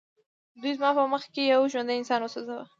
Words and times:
دوی 0.61 0.73
زما 0.79 0.89
په 0.97 1.03
مخ 1.11 1.23
کې 1.33 1.43
یو 1.53 1.61
ژوندی 1.71 1.95
انسان 1.99 2.19
وسوځاوه 2.21 2.65